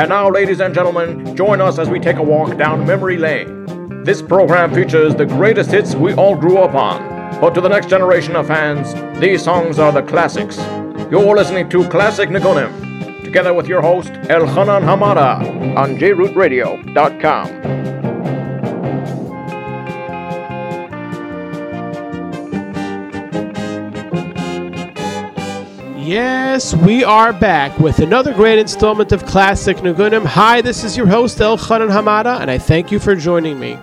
[0.00, 4.02] And now, ladies and gentlemen, join us as we take a walk down memory lane.
[4.02, 7.38] This program features the greatest hits we all grew up on.
[7.38, 10.56] But to the next generation of fans, these songs are the classics.
[11.10, 17.89] You're listening to Classic Nigunim, together with your host, Elchanan Hamada, on jrootradio.com.
[26.10, 30.26] Yes, we are back with another great installment of Classic Nigunim.
[30.26, 33.78] Hi, this is your host, Elchanan Hamada, and I thank you for joining me.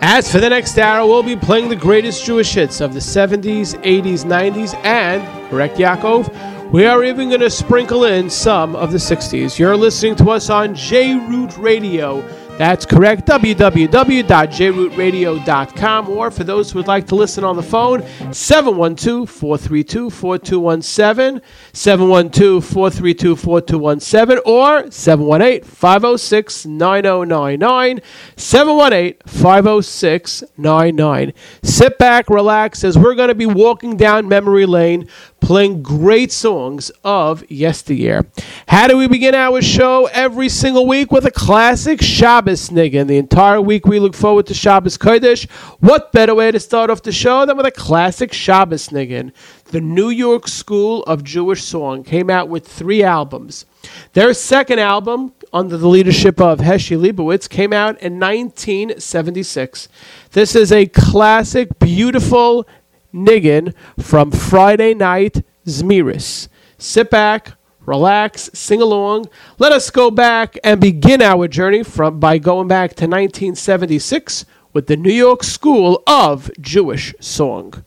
[0.00, 3.78] As for the next hour, we'll be playing the greatest Jewish hits of the 70s,
[3.82, 8.96] 80s, 90s, and, correct Yaakov, we are even going to sprinkle in some of the
[8.96, 9.58] 60s.
[9.58, 12.22] You're listening to us on J Root Radio
[12.56, 16.08] that's correct, www.jrootradio.com.
[16.08, 18.02] Or for those who would like to listen on the phone,
[18.32, 28.00] 712 432 4217, 712 432 4217, or 718 506 9099,
[28.36, 31.32] 718 506 99.
[31.62, 35.08] Sit back, relax, as we're going to be walking down memory lane
[35.44, 38.24] playing great songs of yesteryear.
[38.66, 43.08] How do we begin our show every single week with a classic Shabbos niggin?
[43.08, 45.48] The entire week we look forward to Shabbos Kodesh.
[45.80, 49.32] What better way to start off the show than with a classic Shabbos niggin?
[49.66, 53.66] The New York School of Jewish Song came out with three albums.
[54.14, 59.88] Their second album, under the leadership of Heshi Leibowitz, came out in 1976.
[60.30, 62.66] This is a classic, beautiful,
[63.14, 66.48] Niggin from Friday Night Zmiris.
[66.76, 67.52] Sit back,
[67.86, 69.26] relax, sing along.
[69.58, 74.88] Let us go back and begin our journey from by going back to 1976 with
[74.88, 77.84] the New York School of Jewish Song.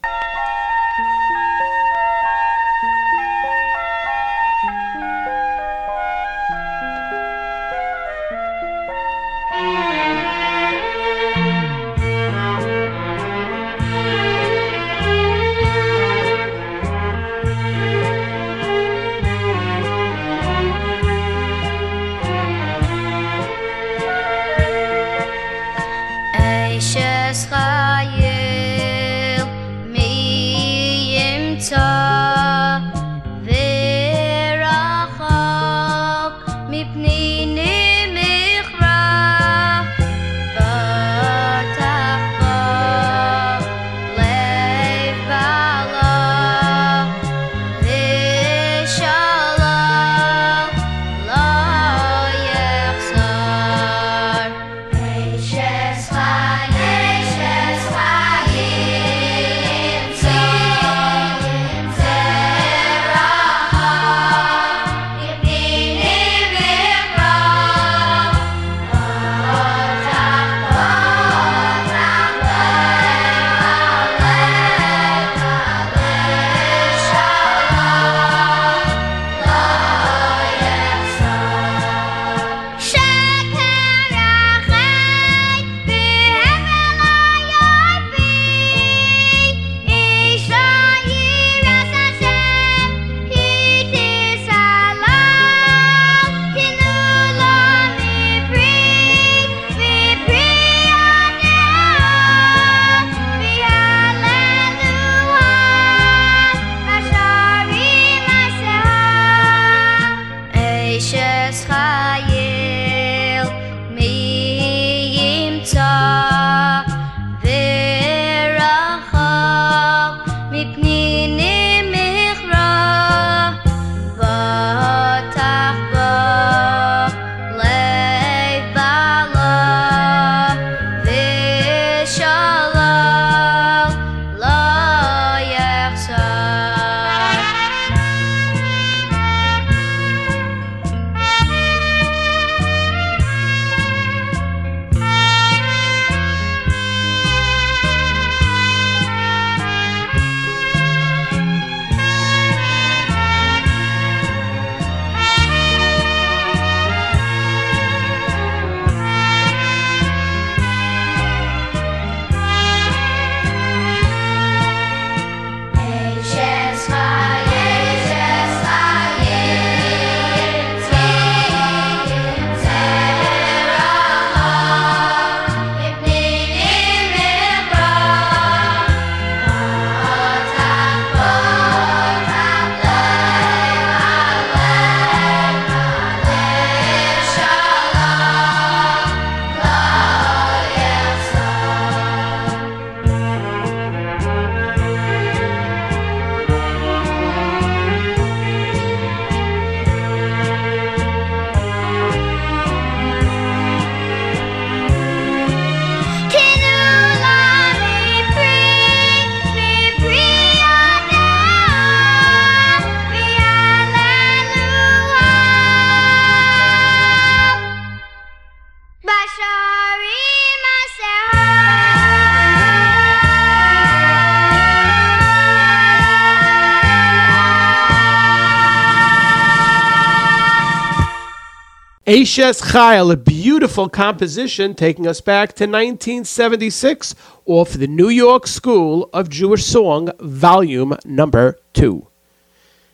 [232.28, 237.16] Eishes Chayil, a beautiful composition taking us back to 1976
[237.46, 242.08] off the New York School of Jewish Song, volume number two.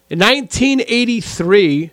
[0.08, 1.90] In 1983,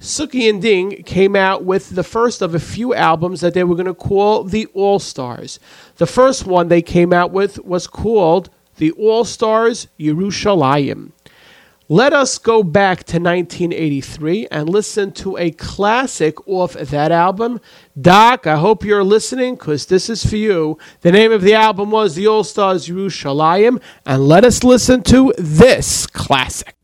[0.00, 3.76] Suki and Ding came out with the first of a few albums that they were
[3.76, 5.60] going to call the All Stars.
[5.98, 11.12] The first one they came out with was called the All Stars Yerushalayim.
[11.90, 17.60] Let us go back to 1983 and listen to a classic off that album.
[18.00, 20.78] Doc, I hope you're listening because this is for you.
[21.02, 25.34] The name of the album was The All Stars Yerushalayim, and let us listen to
[25.36, 26.74] this classic.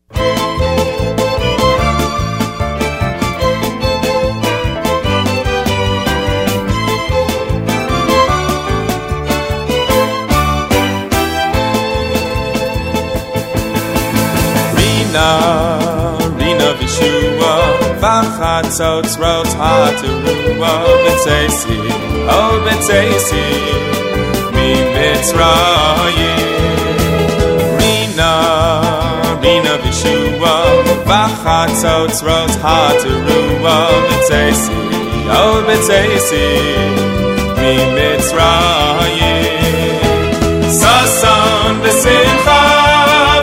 [15.11, 17.53] Rina, Rina Vishua,
[17.99, 20.73] Vachatzot Tzrot HaTerua,
[21.03, 21.79] B'tzeisi,
[22.29, 23.45] Oh B'tzeisi,
[24.53, 26.47] Mi Mitzrayim.
[27.77, 28.33] Rina,
[29.43, 30.55] Rina Vishua,
[31.03, 34.79] Vachatzot Tzrot HaTerua, B'tzeisi,
[35.27, 36.47] Oh B'tzeisi,
[37.59, 39.59] Mi Mitzrayim.
[40.79, 42.61] Sasan B'simcha,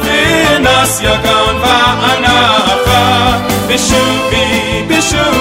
[0.05, 1.48] V'nas Yagan
[1.89, 3.03] Va'anacha,
[3.69, 4.45] B'shuvi,
[4.89, 5.38] B'shuvi,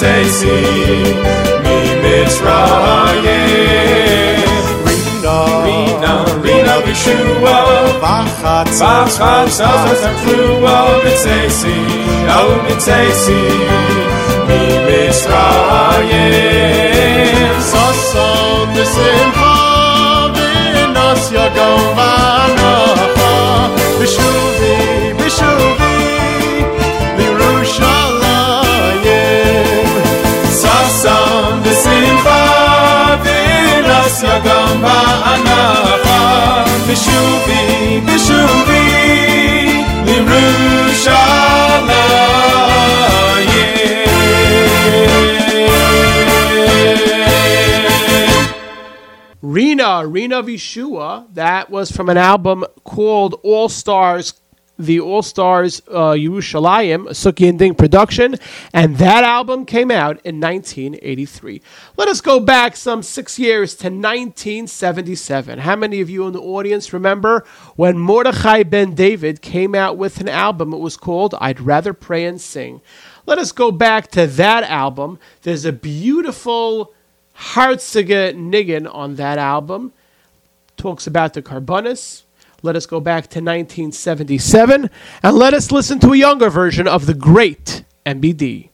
[0.00, 0.56] B'tzeisi
[1.62, 3.28] Mi Mitzrayim
[4.86, 6.12] Rina, Rina,
[6.44, 7.56] Rina B'shua
[8.02, 11.76] Vachatzot Vachatzot HaTerua B'tzeisi,
[12.36, 13.42] Oh B'tzeisi
[14.48, 16.49] Mi Mitzrayim
[50.02, 54.34] Rina, Rina Vishua, that was from an album called All Stars,
[54.78, 58.36] the All Stars uh, Yerushalayim, Suki and Ding production,
[58.72, 61.60] and that album came out in 1983.
[61.96, 65.58] Let us go back some six years to 1977.
[65.60, 67.44] How many of you in the audience remember
[67.76, 70.72] when Mordechai Ben David came out with an album?
[70.72, 72.80] It was called I'd Rather Pray and Sing.
[73.26, 75.18] Let us go back to that album.
[75.42, 76.94] There's a beautiful
[77.40, 79.92] Hartziger Niggin on that album.
[80.76, 82.22] Talks about the Carbonus.
[82.62, 84.90] Let us go back to 1977
[85.22, 88.69] and let us listen to a younger version of the great MBD.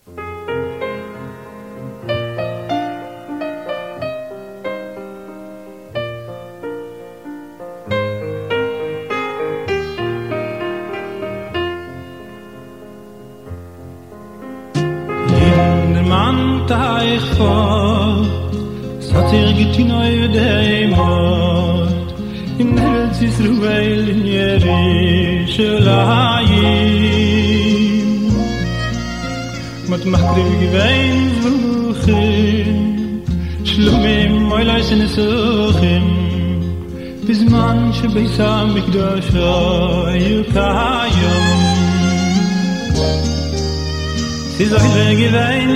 [20.28, 21.86] day more
[22.58, 24.22] in the city's ruel in
[29.90, 30.02] mit
[30.60, 33.22] gewein suchen
[33.64, 36.04] schlumim moilais in suchen
[37.54, 38.26] man sche bei
[44.58, 45.70] Sie soll gewein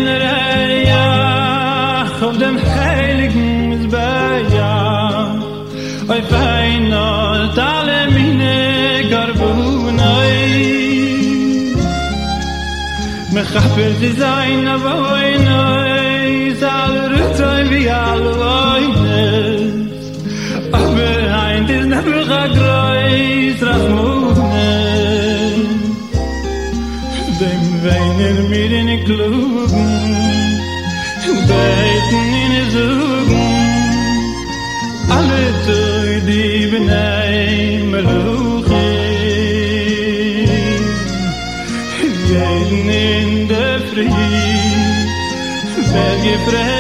[13.33, 18.95] me khaper ze zayn a voyn oy zal rutzayn vi al voyn
[20.81, 24.73] aber ein des nebel gagreis rasmune
[27.41, 29.91] dem weinen mir in klugen
[31.51, 33.55] beten in zugen
[35.17, 37.91] alle toy di benaym
[46.23, 46.80] wer gefragt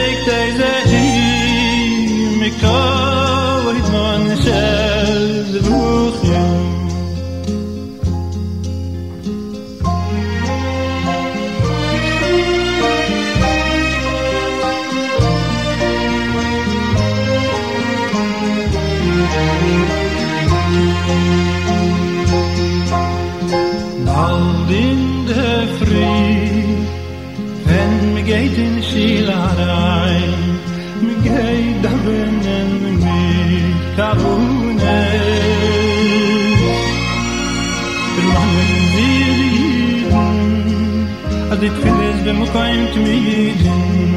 [42.25, 44.15] dem Mukaim zu mir gehen.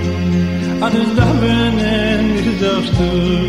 [0.81, 3.43] Adel da benen mir zaft zu.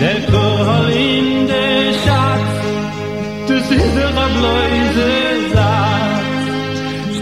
[0.00, 2.54] Der Kohal in der Schatz,
[3.46, 5.10] du ist der Ableise
[5.52, 6.48] sagt,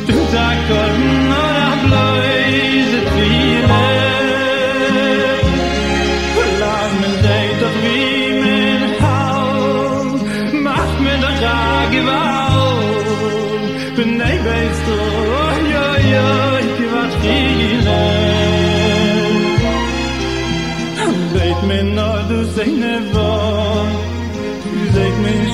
[0.07, 1.18] Du da Korn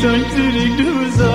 [0.04, 1.33] Seit mir schon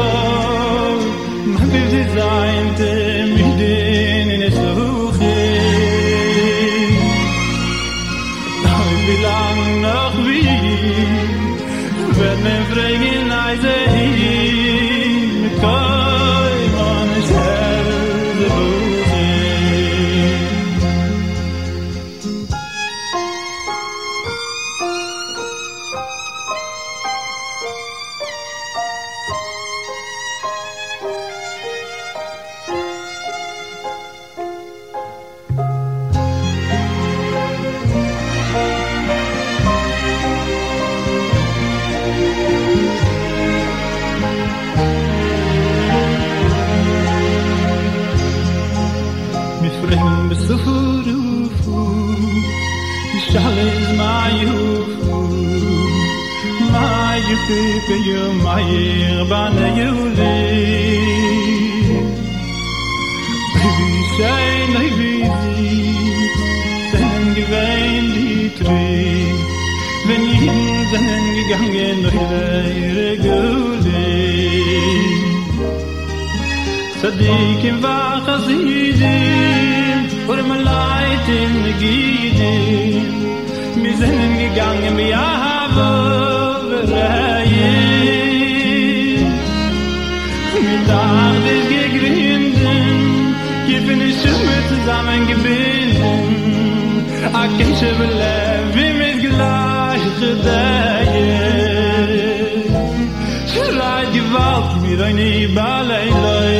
[105.59, 106.57] balay loy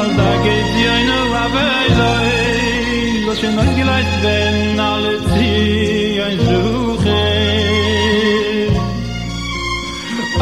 [0.00, 2.30] al da geht di eine rabay loy
[3.26, 3.70] lo shen noy
[4.24, 5.52] ben al ti
[6.26, 7.24] ein zuche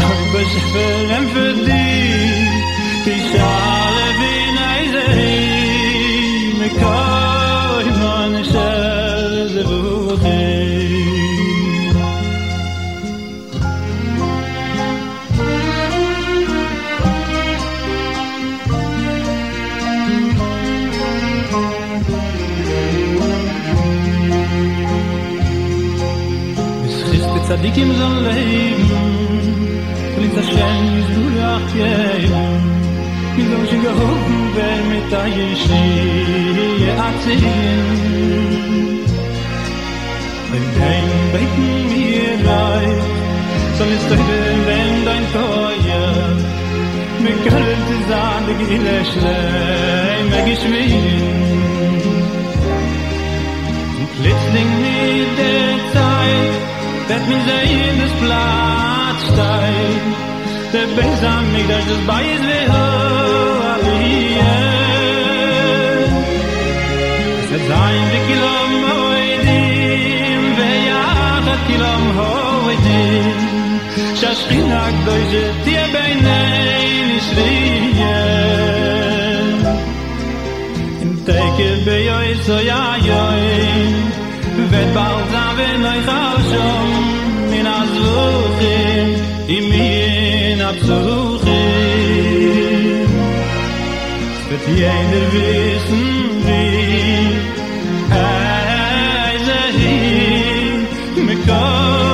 [0.05, 1.27] ay bes fer em
[1.69, 1.85] di
[27.65, 28.79] dik im zan leib
[30.21, 32.25] mit der schön is du ja kei
[33.37, 35.85] du so ge hob ben mit da ye shi
[36.83, 37.81] ye atzin
[40.51, 41.55] wenn kein bet
[41.93, 42.91] mir lei
[43.79, 44.21] soll ist der
[44.69, 46.03] wenn dein toje
[47.23, 50.93] mir kalt zan dik in der schrei mag ich mir
[54.19, 56.64] Plötzlich mit der Zeit
[57.10, 60.08] Wird mir sehen, das Platz steigt
[60.74, 62.66] Der Besam mich, dass das bei ist wie
[63.74, 64.50] Aliyah
[67.42, 73.50] Es wird sein, wie Kilom Hoidim Vejachat Kilom Hoidim
[74.16, 78.26] שהשכינה הקדושה תהיה בינינו שרייה
[81.02, 83.94] אם תקף ביועץ או יאיוי
[84.56, 86.88] ובעל זמן לא יחשום
[87.50, 89.16] מן הזוכים
[89.50, 91.50] אם מן הפסוכים
[94.50, 96.06] wird jeder wissen
[96.46, 97.38] wie
[98.12, 100.88] Eise hin
[101.28, 102.13] mit Kol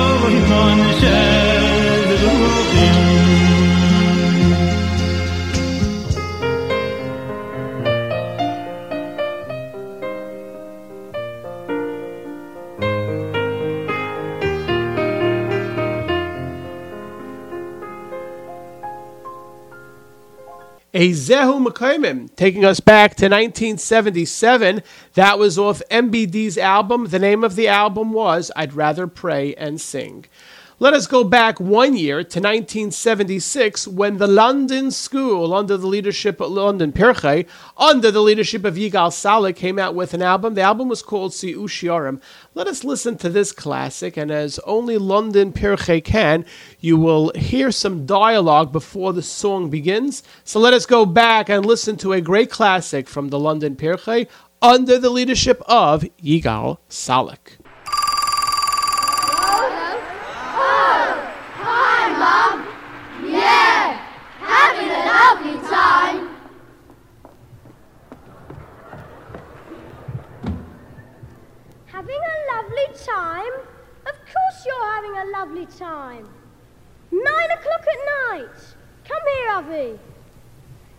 [21.01, 24.83] A Zehu taking us back to 1977.
[25.15, 27.07] That was off MBD's album.
[27.07, 30.25] The name of the album was I'd Rather Pray and Sing.
[30.81, 36.41] Let us go back one year to 1976 when the London School, under the leadership
[36.41, 37.45] of London Pirchei,
[37.77, 40.55] under the leadership of Yigal Saleh, came out with an album.
[40.55, 42.19] The album was called Si'u Shiorim.
[42.55, 46.45] Let us listen to this classic, and as only London Pirchei can,
[46.79, 50.23] you will hear some dialogue before the song begins.
[50.43, 54.27] So let us go back and listen to a great classic from the London Pirchei
[54.63, 57.59] under the leadership of Yigal Salek.
[61.63, 62.65] Hi, Mum.
[63.31, 63.97] Yeah,
[64.39, 66.29] having a lovely time.
[71.85, 73.53] Having a lovely time?
[74.05, 76.27] Of course you're having a lovely time.
[77.11, 78.57] Nine o'clock at night.
[79.07, 79.99] Come here, Avi.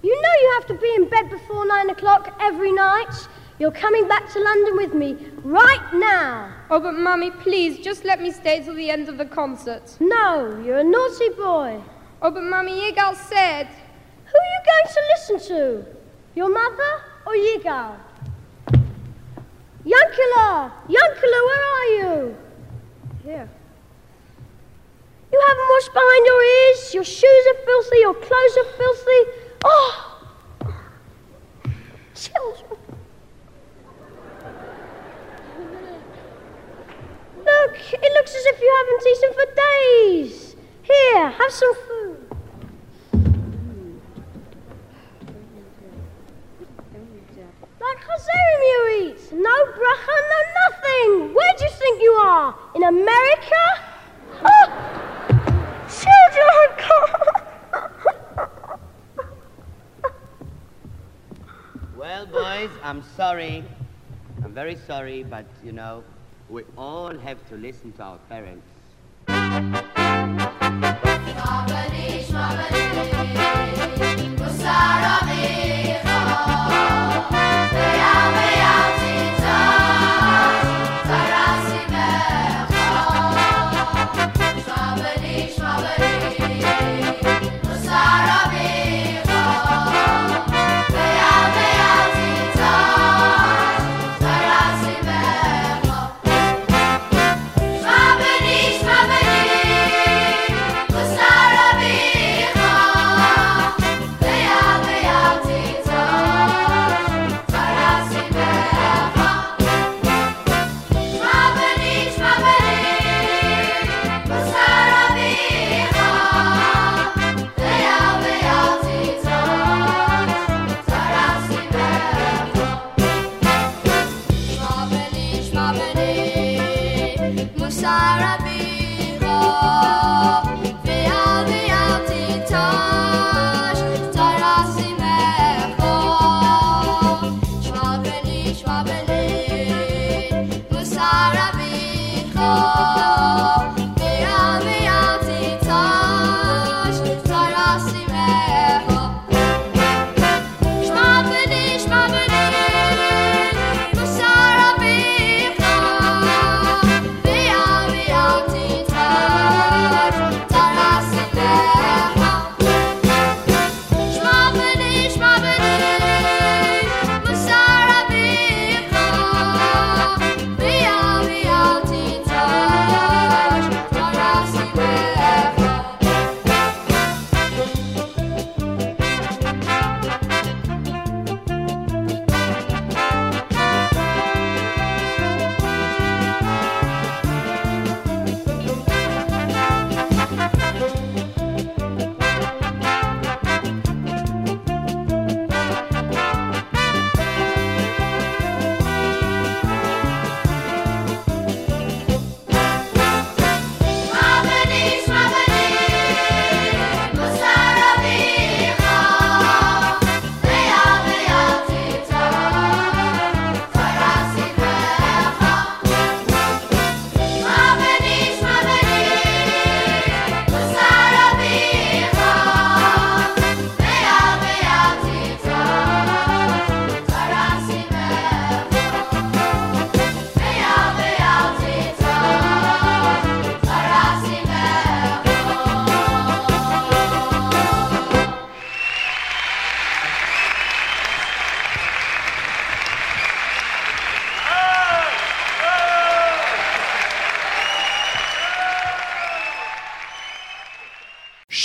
[0.02, 3.28] You know you have to be in bed before nine o'clock every night.
[3.58, 6.52] You're coming back to London with me right now.
[6.70, 9.96] Oh, but Mummy, please, just let me stay till the end of the concert.
[10.00, 11.80] No, you're a naughty boy.
[12.20, 13.66] Oh, but Mummy, Yigal said.
[13.66, 15.84] Who are you going to listen to?
[16.34, 17.96] Your mother or Yigal?
[19.84, 20.72] Yankula!
[20.88, 22.36] Yankula, where are you?
[23.24, 23.48] Here.
[25.32, 29.20] You haven't washed behind your ears, your shoes are filthy, your clothes are filthy.
[29.64, 30.18] Oh!
[32.14, 32.78] Children.
[37.38, 40.56] Look, it looks as if you haven't eaten for days.
[40.82, 42.18] Here, have some food.
[47.80, 47.98] Like
[48.62, 49.32] you eat.
[49.32, 51.34] No bracha, no nothing.
[51.34, 52.54] Where do you think you are?
[52.74, 53.21] In America?
[63.16, 63.64] Sorry.
[64.44, 66.02] I'm very sorry, but you know,
[66.48, 68.66] we all have to listen to our parents.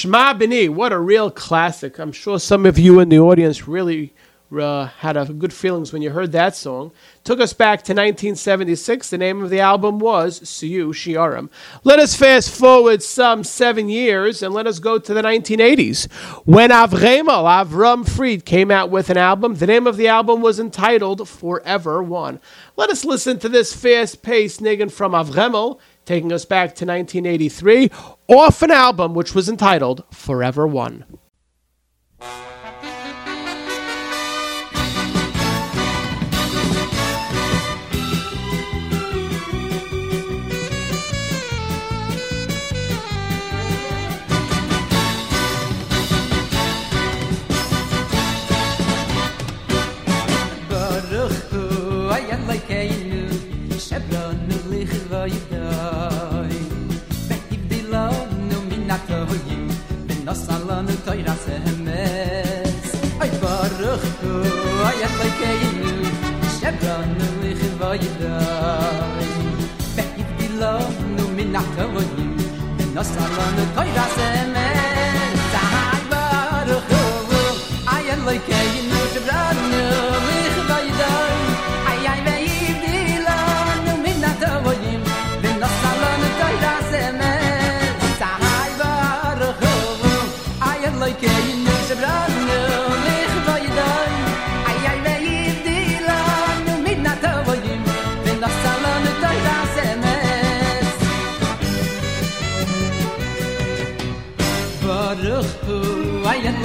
[0.08, 2.00] Shema what a real classic.
[2.00, 4.14] I'm sure some of you in the audience really
[4.58, 6.94] uh, had a good feelings when you heard that song.
[7.26, 9.10] Took us back to 1976.
[9.10, 11.50] The name of the album was Siyu Shiarim.
[11.84, 16.10] Let us fast forward some seven years and let us go to the 1980s
[16.46, 19.56] when Avremel, Avram Fried, came out with an album.
[19.56, 22.40] The name of the album was entitled Forever One.
[22.78, 27.92] Let us listen to this fast-paced niggin from Avremel, taking us back to 1983,
[28.28, 31.06] off an album which was entitled Forever One.
[60.28, 61.46] no salon toy ras
[63.24, 64.34] ay baruch tu
[64.88, 65.78] ay ay kein
[66.58, 68.36] shabon nu ich vay da
[69.96, 70.76] bek it di lo
[71.16, 72.26] nu min nach vay nu
[72.96, 73.90] no salon ay
[76.12, 77.04] baruch tu
[77.96, 78.87] ay ay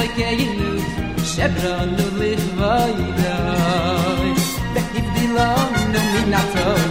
[0.03, 0.83] bekeinut
[1.33, 4.31] shebran nu lich vaydoy
[4.75, 6.85] de hib di lang nu min atoy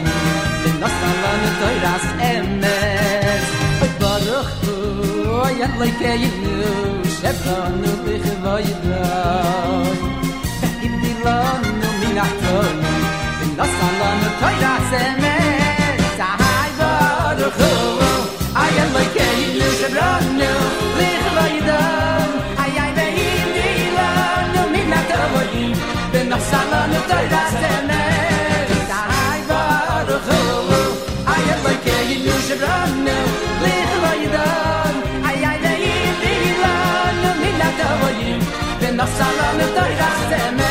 [0.63, 3.45] de nasalan toy ras emes
[3.84, 4.76] oy baruch tu
[5.43, 9.97] oy bekeinut shebran nu lich vaydoy
[10.62, 12.74] de hib di lang nu min atoy
[13.39, 17.71] de nasalan toy ras emes sahay baruch tu
[18.63, 20.54] oy bekeinut shebran nu
[21.00, 21.11] lich
[32.52, 32.60] Der
[33.06, 33.18] na,
[33.60, 34.44] bleib bei dir.
[35.26, 37.62] Ay ay, weh, bin i g'lown, bin
[40.60, 40.71] a.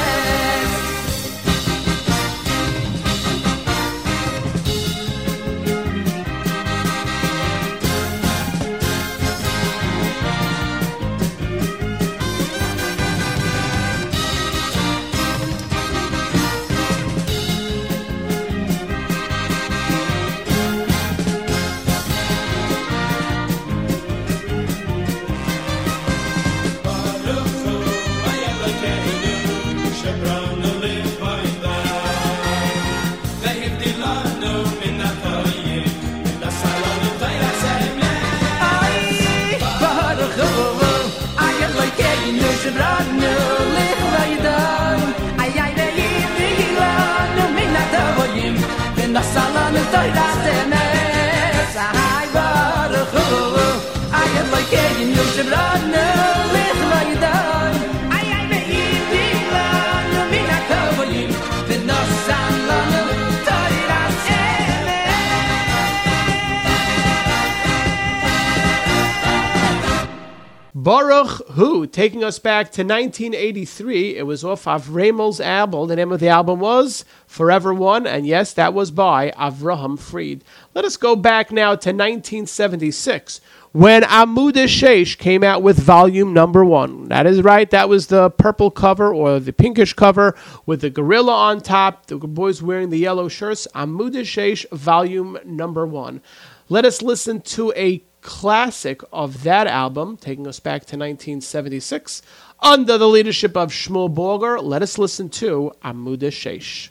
[70.91, 74.17] Baruch Hu, taking us back to 1983.
[74.17, 75.87] It was off Avramel's album.
[75.87, 80.43] The name of the album was Forever One, and yes, that was by Avraham Fried.
[80.75, 86.65] Let us go back now to 1976 when Amud Sheish came out with volume number
[86.65, 87.07] one.
[87.07, 90.35] That is right, that was the purple cover or the pinkish cover
[90.67, 93.69] with the gorilla on top, the boys wearing the yellow shirts.
[93.77, 96.21] Amud Sheish, volume number one.
[96.69, 102.23] Let us listen to a classic of that album, taking us back to 1976.
[102.61, 106.91] Under the leadership of Shmuel Borger, let us listen to Amud Sheish.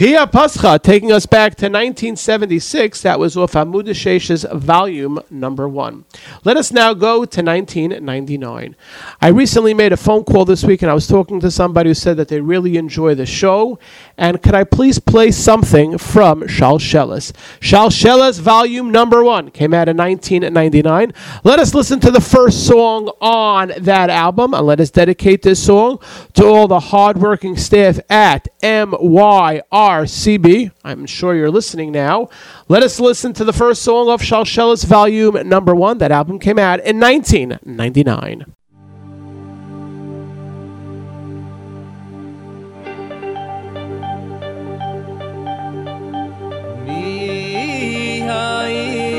[0.00, 3.02] Pia Pascha taking us back to 1976.
[3.02, 6.06] That was off Amud Shesh's volume number one.
[6.42, 8.76] Let us now go to 1999.
[9.20, 11.94] I recently made a phone call this week and I was talking to somebody who
[11.94, 13.78] said that they really enjoy the show.
[14.16, 17.32] And could I please play something from Shalsheles?
[17.60, 21.12] Shalsheles volume number one came out in 1999.
[21.44, 25.62] Let us listen to the first song on that album and let us dedicate this
[25.62, 25.98] song
[26.32, 28.48] to all the hardworking staff at
[29.90, 30.70] MYRCB.
[30.84, 32.28] I'm sure you're listening now.
[32.68, 35.98] Let us listen to the first song of Shalsheles volume number one.
[35.98, 38.54] That album came out in 1999.
[46.86, 49.10] Mi haish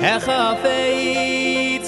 [0.00, 1.86] echafeit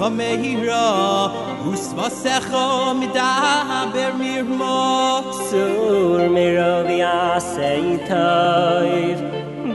[0.00, 1.30] Sech am Eira
[1.70, 9.18] Us va sech am da Ber mir mok Sur mir vi a seitoiv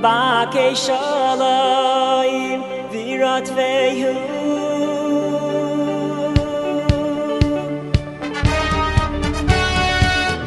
[0.01, 4.13] Ba ke sholoim Virat veihu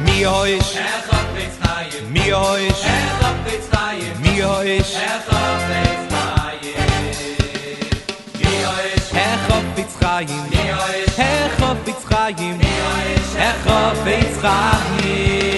[0.05, 0.75] Mi hoish
[2.15, 3.21] Mi hoish Mi
[3.63, 5.08] hoish Mi hoish Mi hoish.
[10.19, 10.45] Yitzchayim
[11.17, 12.59] Echof Yitzchayim
[13.37, 15.58] Echof Yitzchayim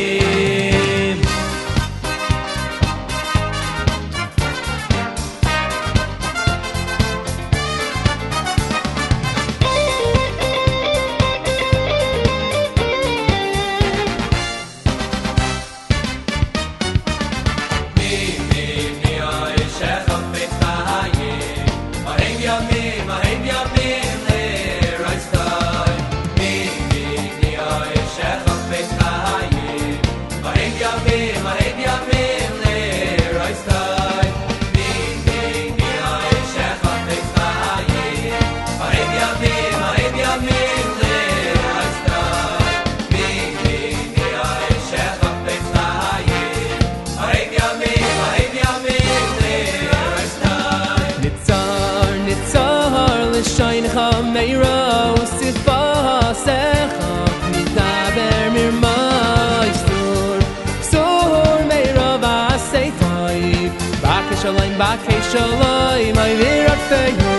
[64.90, 67.34] rakhe shloy may vir afeyo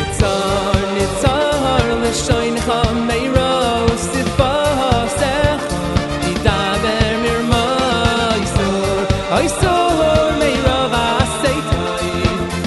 [0.00, 5.56] it's on it's on the shine come may roast it fast eh
[6.24, 8.68] di da ber mir may so
[9.38, 9.74] i so
[10.42, 11.06] may rova
[11.40, 12.12] say to me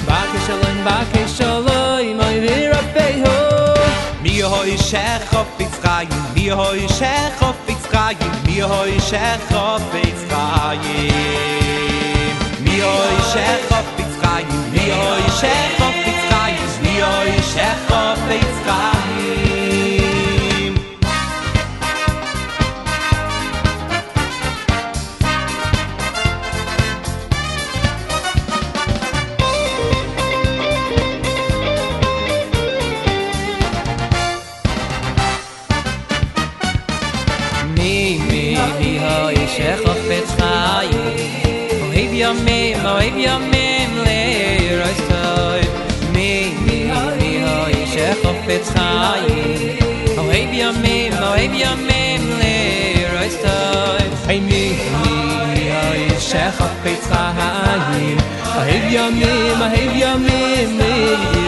[0.09, 3.37] bakhe shloy bakhe shloy may vir afeyo
[4.25, 5.71] mi hoy shekh of fix
[6.35, 7.79] mi hoy shekh of fix
[8.49, 10.17] mi hoy shekh of fix
[12.67, 13.08] mi hoy
[15.37, 16.95] shekh op its kai is ni
[57.09, 58.19] sahayim
[58.59, 58.63] a
[58.95, 59.69] yamim a
[60.01, 60.93] yamim mi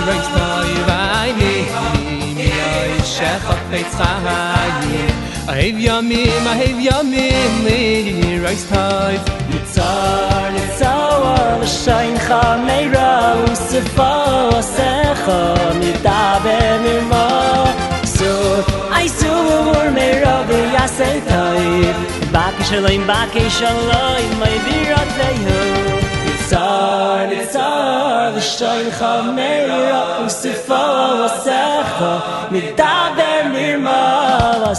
[0.07, 1.53] rakh tay vay mi
[2.37, 3.47] mi ay shekh
[3.97, 5.13] sahayim
[5.53, 6.55] a yamim a
[6.87, 7.79] yamim mi
[8.45, 9.15] rakh tay
[9.73, 13.11] tsar tsaw a shayn kham ney ra
[13.51, 14.13] us fa
[14.75, 15.25] sekh
[15.79, 15.91] mi
[19.01, 21.95] Ay sur, meira v'yasei toiv
[22.33, 25.61] Baki shalom, baki shalom, may virat ve'hu
[26.25, 30.83] Nitzar, nitzar, l'shayn chameira Usifa,
[31.43, 32.13] secha,
[32.53, 34.01] midaber mirma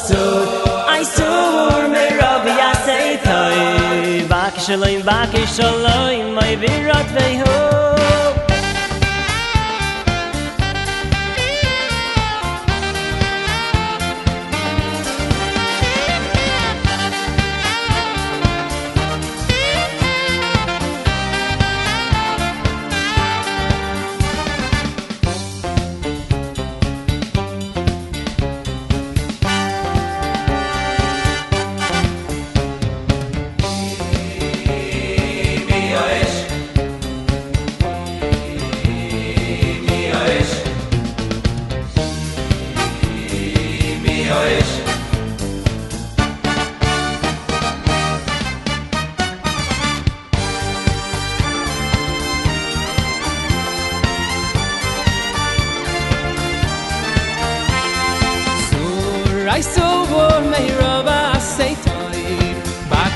[0.06, 0.46] Sur,
[0.94, 1.82] ay sur,
[4.32, 7.91] Baki shalom, baki shalom, may virat ve'hu Sur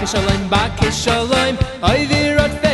[0.07, 2.66] Back shalom back shalom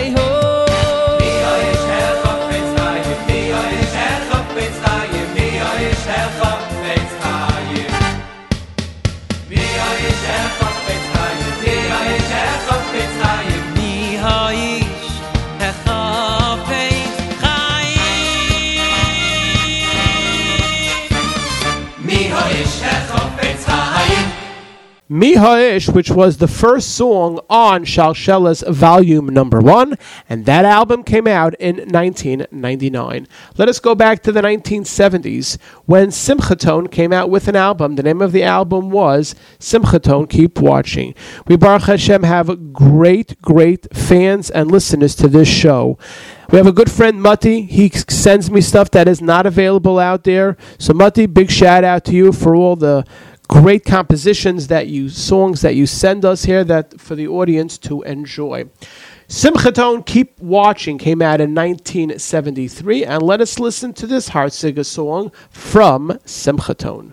[25.23, 29.97] Miha'ish, which was the first song on Shalsheles volume number one,
[30.29, 33.29] and that album came out in 1999.
[33.57, 37.95] Let us go back to the 1970s when Simchaton came out with an album.
[37.95, 41.15] The name of the album was Simchaton Keep Watching.
[41.47, 45.99] We, Baruch Hashem, have great, great fans and listeners to this show.
[46.51, 47.63] We have a good friend, Mutty.
[47.63, 50.57] He sends me stuff that is not available out there.
[50.79, 53.07] So, Mutty, big shout out to you for all the
[53.49, 58.03] great compositions that you songs that you send us here that for the audience to
[58.03, 58.65] enjoy.
[59.29, 65.33] Simchaton Keep Watching came out in 1973 and let us listen to this Hartziga song
[65.51, 67.13] from Simchaton.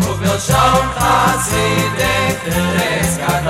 [0.00, 2.64] O meu chão was sie denken,
[3.00, 3.46] es kann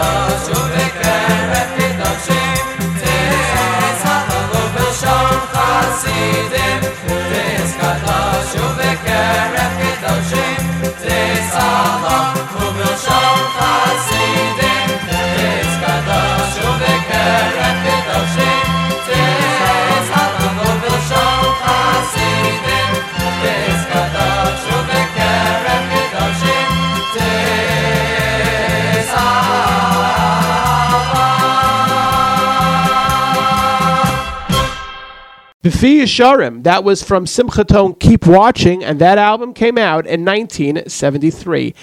[35.74, 41.74] B'fi Yesharim, that was from Simchaton Keep Watching, and that album came out in 1973.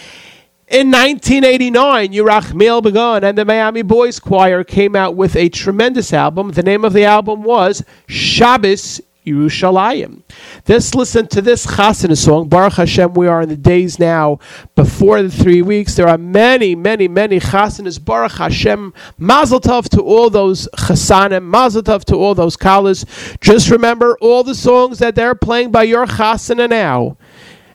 [0.70, 6.52] In 1989, Yerachmiel Begun and the Miami Boys Choir came out with a tremendous album.
[6.52, 10.24] The name of the album was Shabbos Yerushalayim.
[10.68, 12.50] Let's listen to this Chasana song.
[12.50, 14.40] Baruch Hashem, we are in the days now
[14.76, 15.96] before the three weeks.
[15.96, 18.04] There are many, many, many Chasanas.
[18.04, 18.94] Baruch Hashem.
[19.18, 21.44] Mazel Tov to all those Chasanim.
[21.44, 23.06] Mazel Tov to all those Kalas.
[23.40, 27.18] Just remember all the songs that they're playing by your Chasana now.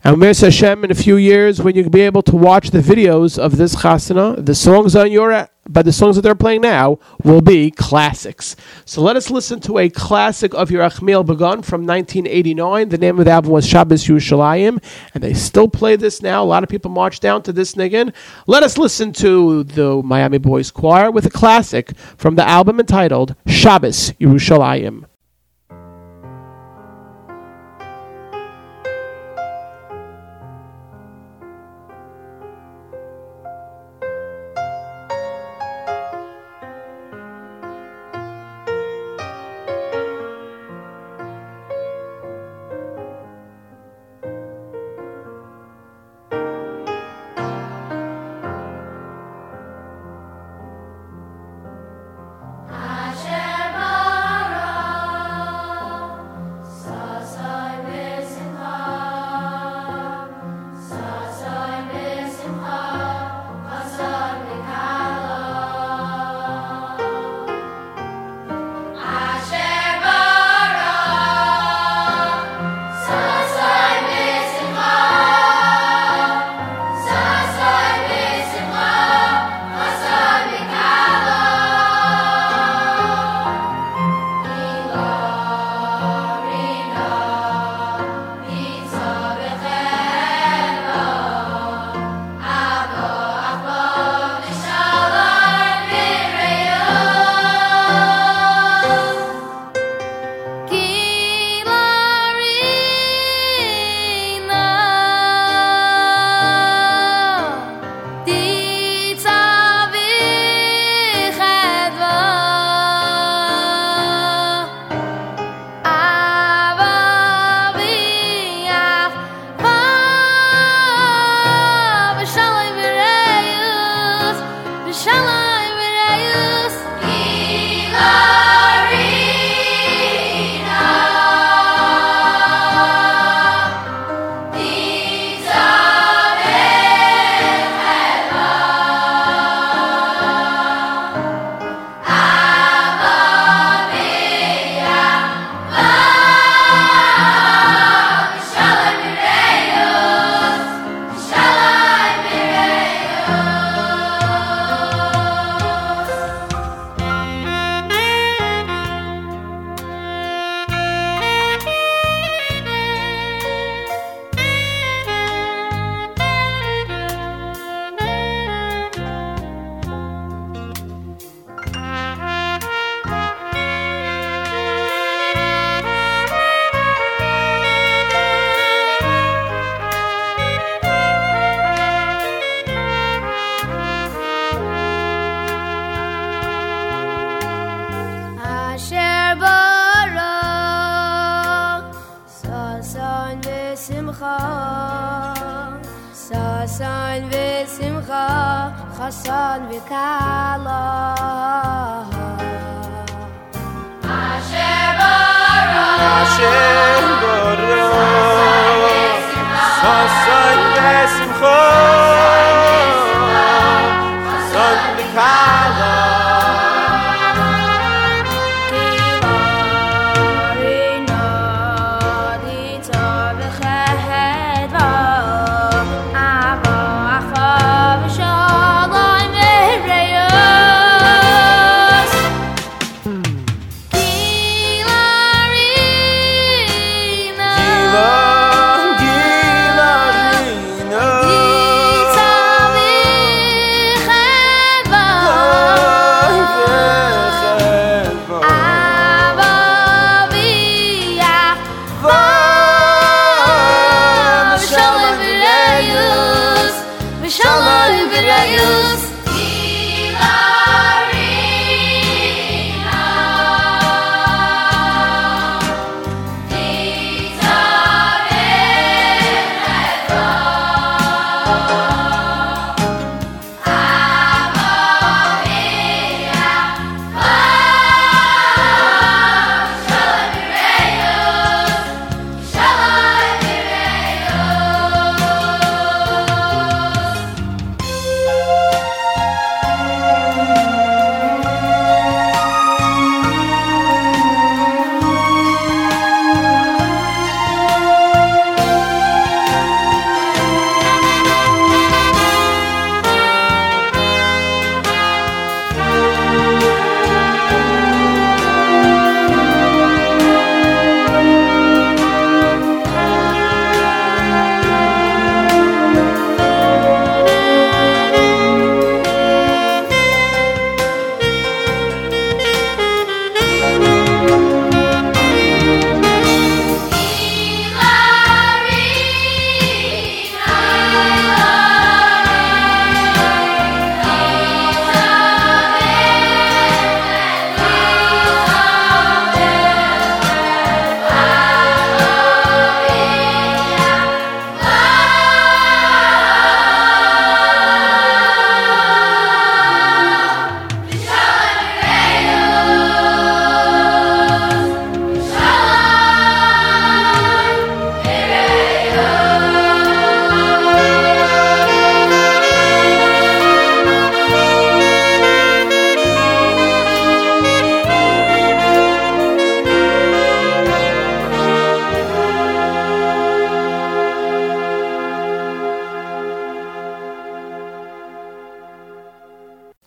[0.07, 3.39] And Mir Hashem, in a few years, when you'll be able to watch the videos
[3.39, 7.41] of this chasana, the songs on your, but the songs that they're playing now will
[7.41, 8.57] be classics.
[8.85, 12.89] So let us listen to a classic of Yerachmiel Begun from 1989.
[12.89, 14.83] The name of the album was Shabbos Yerushalayim,
[15.15, 16.43] and they still play this now.
[16.43, 18.15] A lot of people march down to this niggin.
[18.47, 23.35] Let us listen to the Miami Boys Choir with a classic from the album entitled
[23.47, 25.07] Shabbos Yerushalayim.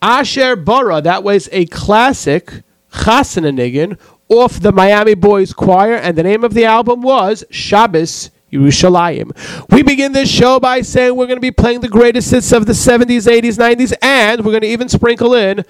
[0.02, 1.00] Asher Bara.
[1.00, 3.98] That was a classic Chasananigan
[4.28, 9.30] off the Miami Boys Choir, and the name of the album was Shabbos Yerushalayim.
[9.70, 12.66] We begin this show by saying we're going to be playing the greatest hits of
[12.66, 15.64] the 70s, 80s, 90s, and we're going to even sprinkle in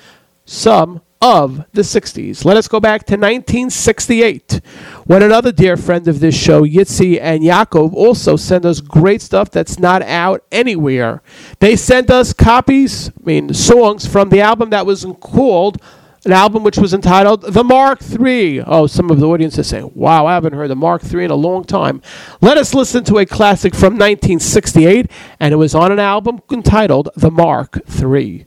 [0.45, 2.45] some of the 60s.
[2.45, 4.61] Let us go back to 1968
[5.05, 9.51] when another dear friend of this show, Yitzi and Yaakov, also sent us great stuff
[9.51, 11.23] that's not out anywhere.
[11.59, 15.83] They sent us copies, I mean, songs from the album that was called
[16.25, 18.62] an album which was entitled The Mark III.
[18.62, 21.31] Oh, some of the audience is saying, wow, I haven't heard the Mark III in
[21.31, 22.03] a long time.
[22.41, 27.09] Let us listen to a classic from 1968, and it was on an album entitled
[27.16, 28.47] The Mark III.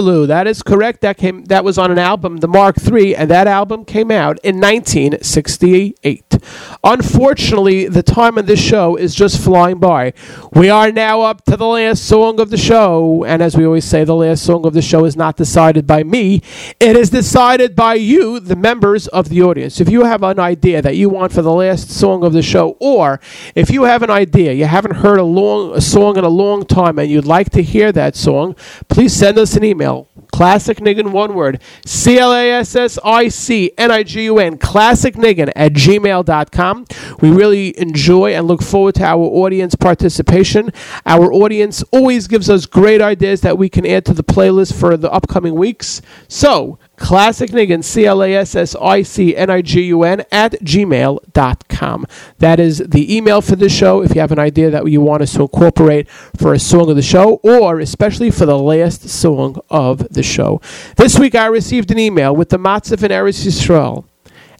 [0.00, 0.28] Hallelujah.
[0.28, 1.02] That is correct.
[1.02, 4.38] That came that was on an album, the Mark III, and that album came out
[4.42, 6.38] in 1968.
[6.82, 10.12] Unfortunately, the time of this show is just flying by.
[10.52, 13.84] We are now up to the last song of the show, and as we always
[13.84, 16.42] say, the last song of the show is not decided by me.
[16.78, 19.80] It is decided by you, the members of the audience.
[19.80, 22.76] If you have an idea that you want for the last song of the show,
[22.80, 23.20] or
[23.54, 26.64] if you have an idea, you haven't heard a long a song in a long
[26.64, 28.54] time and you'd like to hear that song,
[28.88, 30.08] please send us an email.
[30.32, 31.60] Classic Nigun, one word.
[31.84, 34.58] C L A S S I C N I G U N.
[34.58, 36.86] Classic Nigun at gmail.com.
[37.20, 40.72] We really enjoy and look forward to our audience participation.
[41.06, 44.96] Our audience always gives us great ideas that we can add to the playlist for
[44.96, 46.02] the upcoming weeks.
[46.28, 50.22] So, Classic Nigun, C L A S S I C N I G U N,
[50.30, 52.06] at gmail.com.
[52.38, 55.22] That is the email for the show if you have an idea that you want
[55.22, 59.58] us to incorporate for a song of the show or especially for the last song
[59.70, 60.60] of the show.
[60.96, 64.04] This week I received an email with the Matzav in Eretz Yisrael.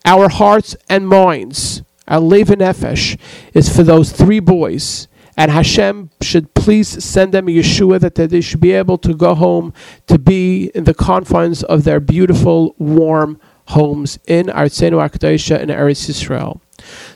[0.07, 3.19] Our hearts and minds, our Leva Nefesh,
[3.53, 5.09] is for those three boys
[5.41, 9.73] and Hashem should please send them Yeshua that they should be able to go home
[10.07, 16.11] to be in the confines of their beautiful, warm homes in Artsenu Akdosha in Eretz
[16.11, 16.61] Yisrael.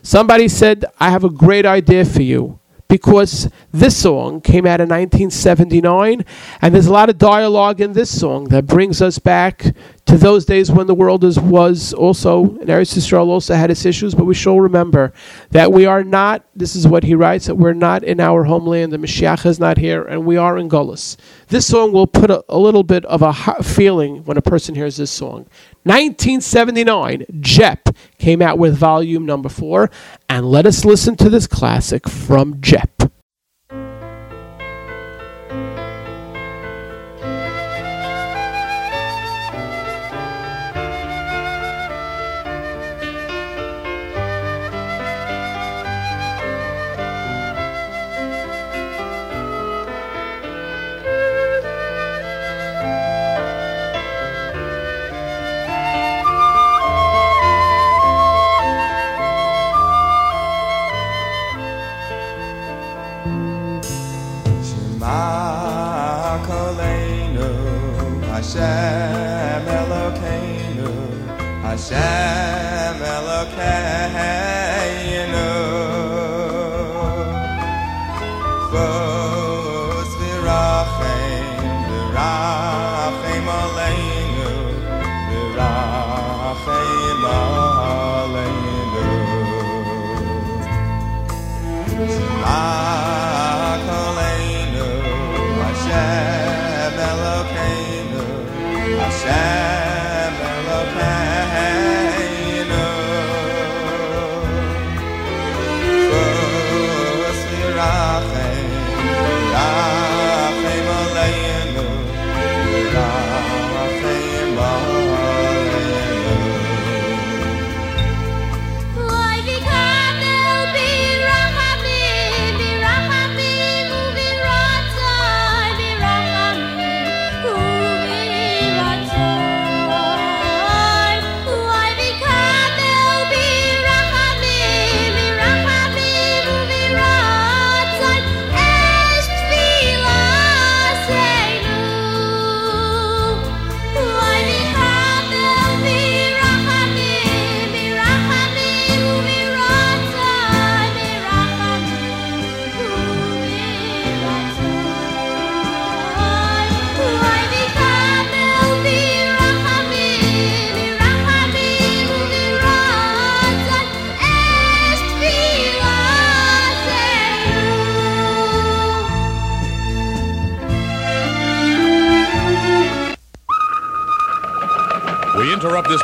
[0.03, 2.59] Somebody said, I have a great idea for you
[2.89, 6.25] because this song came out in 1979
[6.63, 9.75] and there's a lot of dialogue in this song that brings us back
[10.07, 13.87] to those days when the world is, was also, and Eretz Yisrael also had its
[13.87, 15.13] issues, but we shall remember
[15.51, 18.93] that we are not, this is what he writes, that we're not in our homeland,
[18.93, 21.17] the Mashiach is not here, and we are in Golis.
[21.49, 23.33] This song will put a, a little bit of a
[23.63, 25.47] feeling when a person hears this song.
[25.85, 27.89] 1979, Jep
[28.19, 29.91] came out with volume number four,
[30.29, 33.14] and let us listen to this classic from Jep.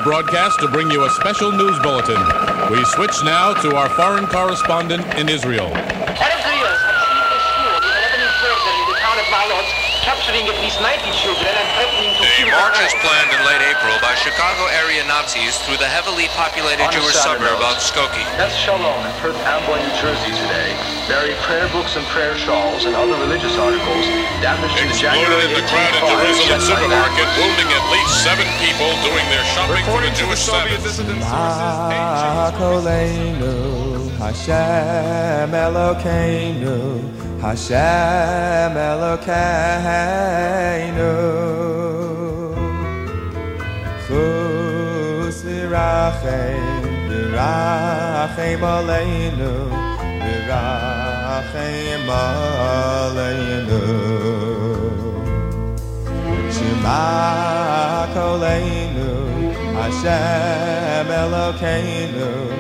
[0.05, 2.21] Broadcast to bring you a special news bulletin.
[2.71, 5.71] We switch now to our foreign correspondent in Israel.
[10.31, 13.03] Capturing at least 90 children and threatening to kill A them march is all.
[13.03, 17.51] planned in late April by Chicago area Nazis through the heavily populated On Jewish Saturday.
[17.51, 18.23] suburb of Skokie.
[18.39, 20.71] That's Shalom in Perth Amboy, New Jersey today.
[21.11, 24.07] Bury prayer books and prayer shawls and other religious articles
[24.39, 27.85] damaged in the January Exploded in the crowd at 18 Jerusalem fire supermarket, wounding at
[27.91, 30.79] least seven people doing their shopping for the Jewish Sabbath.
[30.95, 39.33] Shema Koleinu, Hashem Elokeinu, Hashem Elokeinu.
[44.07, 49.53] Chus v'rachem v'rachem aleinu
[50.25, 53.83] v'rachem aleinu.
[56.55, 57.05] Shema
[58.15, 59.11] koleinu
[59.81, 62.60] Hashem Elokeinu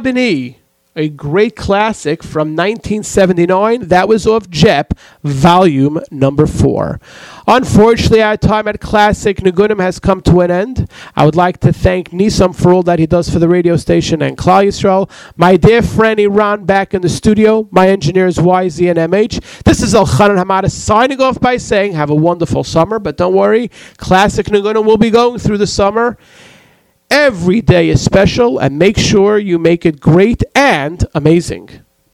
[0.04, 0.56] B'ni,
[0.96, 3.88] a great classic from 1979.
[3.88, 4.94] That was off JEP,
[5.24, 7.00] volume number four.
[7.48, 10.90] Unfortunately, our time at Classic Nigunim has come to an end.
[11.16, 14.22] I would like to thank Nisam for all that he does for the radio station
[14.22, 15.10] and Klal Yisrael.
[15.36, 17.68] My dear friend Iran back in the studio.
[17.72, 19.64] My engineers YZ and MH.
[19.64, 23.00] This is Elchanan Hamada signing off by saying, have a wonderful summer.
[23.00, 26.18] But don't worry, Classic Nigunim will be going through the summer.
[27.14, 31.70] Every day is special, and make sure you make it great and amazing.